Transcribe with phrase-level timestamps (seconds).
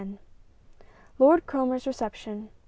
[1.19, 2.49] LORD CROMER'S RECEPTION.